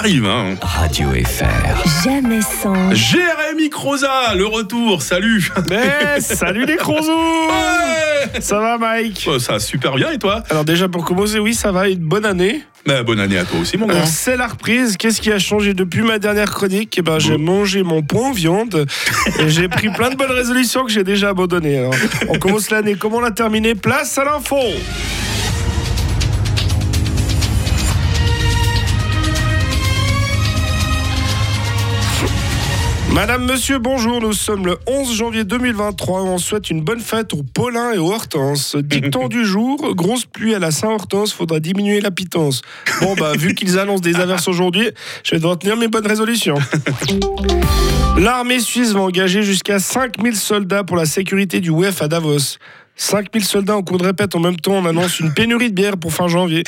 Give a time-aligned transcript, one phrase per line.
[0.00, 0.24] arrive.
[0.24, 0.54] Hein.
[0.62, 2.04] Radio FR.
[2.04, 2.94] Jamais sans.
[2.94, 9.26] Jérémy Croza, le retour, salut Mais salut les crozous Ouais Ça va Mike?
[9.30, 10.42] Oh, Ça va super bien et toi?
[10.48, 12.62] Alors déjà pour commencer, oui ça va, une bonne année.
[12.86, 13.90] Bah, Bonne année à toi aussi mon.
[13.90, 16.94] Alors, C'est la reprise, qu'est-ce qui a changé depuis ma dernière chronique?
[16.96, 18.86] Eh ben, J'ai mangé mon point viande
[19.38, 21.76] et j'ai pris plein de bonnes résolutions que j'ai déjà abandonnées.
[21.78, 21.94] Alors,
[22.30, 23.74] on commence l'année, comment on l'a terminé?
[23.74, 24.56] Place à l'info
[33.12, 34.20] Madame, monsieur, bonjour.
[34.20, 36.22] Nous sommes le 11 janvier 2023.
[36.22, 38.76] On souhaite une bonne fête aux Paulins et aux Hortenses.
[38.76, 42.62] Dicton du jour grosse pluie à la Saint-Hortense, faudra diminuer la pitance.
[43.00, 44.90] Bon, bah, vu qu'ils annoncent des averses aujourd'hui,
[45.24, 46.56] je vais devoir tenir mes bonnes résolutions.
[48.16, 52.58] L'armée suisse va engager jusqu'à 5000 soldats pour la sécurité du WEF à Davos.
[53.00, 55.96] 5000 soldats en cours de répète en même temps, on annonce une pénurie de bière
[55.96, 56.64] pour fin janvier.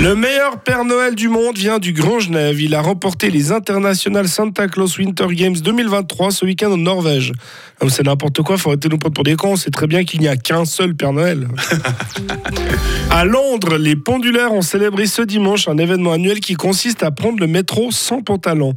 [0.00, 2.60] Le meilleur Père Noël du monde vient du Grand Genève.
[2.60, 7.32] Il a remporté les International Santa Claus Winter Games 2023 ce week-end en Norvège.
[7.88, 9.52] C'est n'importe quoi, faut arrêter de nous prendre pour des cons.
[9.52, 11.46] On sait très bien qu'il n'y a qu'un seul Père Noël.
[13.10, 17.38] à Londres, les pendulaires ont célébré ce dimanche un événement annuel qui consiste à prendre
[17.38, 18.74] le métro sans pantalon.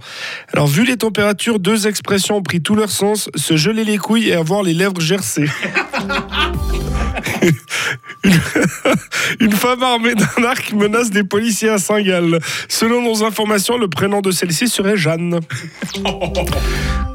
[0.53, 4.29] Alors, vu les températures, deux expressions ont pris tout leur sens se geler les couilles
[4.29, 5.47] et avoir les lèvres gercées.
[9.39, 12.39] Une- femme armée d'un arc menace des policiers à Saint-Gall.
[12.67, 15.39] Selon nos informations, le prénom de celle-ci serait Jeanne.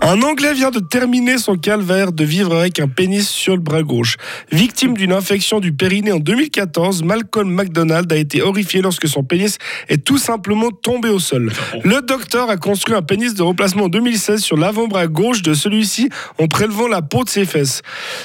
[0.02, 3.82] Un Anglais vient de terminer son calvaire de vivre avec un pénis sur le bras
[3.82, 4.16] gauche.
[4.50, 9.58] Victime d'une infection du périnée en 2014, Malcolm McDonald a été horrifié lorsque son pénis
[9.88, 11.52] est tout simplement tombé au sol.
[11.84, 16.08] Le docteur a construit un pénis de remplacement en 2016 sur l'avant-bras gauche de celui-ci
[16.38, 17.82] en prélevant la peau de ses fesses.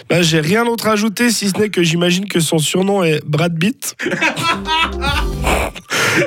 [0.09, 3.21] Ben, J'ai rien d'autre à ajouter si ce n'est que j'imagine que son surnom est
[3.25, 3.95] Brad Pitt.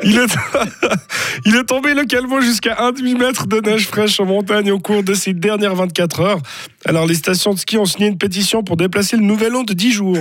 [0.02, 0.26] Il est,
[1.44, 5.14] il est tombé localement jusqu'à un demi-mètre de neige fraîche en montagne au cours de
[5.14, 6.40] ces dernières 24 heures.
[6.84, 9.72] Alors les stations de ski ont signé une pétition pour déplacer le nouvel an de
[9.72, 10.18] 10 jours.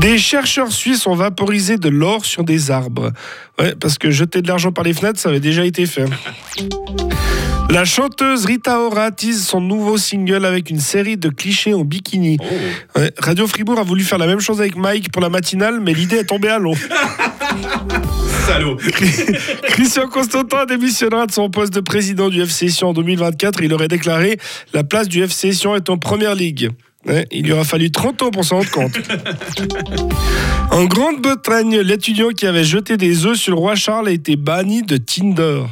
[0.00, 3.12] Des chercheurs suisses ont vaporisé de l'or sur des arbres.
[3.58, 6.04] Ouais, parce que jeter de l'argent par les fenêtres, ça avait déjà été fait.
[7.70, 12.38] La chanteuse Rita Ora tease son nouveau single avec une série de clichés en bikini.
[12.96, 15.92] Ouais, Radio Fribourg a voulu faire la même chose avec Mike pour la matinale, mais
[15.92, 16.74] l'idée est tombée à l'eau.
[18.48, 18.76] Salaud
[19.64, 23.60] Christian Constantin démissionnera de son poste de président du FC Sion en 2024.
[23.62, 24.38] Il aurait déclaré
[24.72, 26.70] La place du FC Sion est en première ligue.
[27.30, 28.98] Il lui aura fallu 30 ans pour s'en rendre compte.
[30.70, 34.82] En Grande-Bretagne, l'étudiant qui avait jeté des œufs sur le roi Charles a été banni
[34.82, 35.64] de Tinder.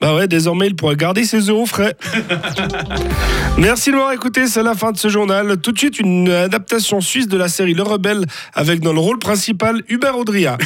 [0.00, 1.96] Bah ouais, désormais il pourra garder ses au frais.
[3.58, 5.56] Merci de m'avoir écouté, c'est la fin de ce journal.
[5.58, 9.18] Tout de suite, une adaptation suisse de la série Le Rebelle avec dans le rôle
[9.18, 10.58] principal Hubert Audria.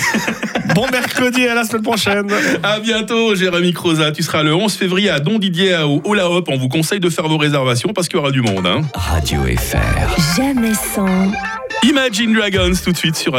[0.75, 2.27] Bon mercredi, à la semaine prochaine.
[2.63, 6.49] À bientôt Jérémy Croza, tu seras le 11 février à Don Didier au Ola Hop.
[6.51, 8.67] On vous conseille de faire vos réservations parce qu'il y aura du monde.
[8.67, 8.83] Hein.
[8.95, 10.37] Radio FR.
[10.37, 11.33] Jamais sans.
[11.83, 13.35] Imagine Dragons tout de suite sur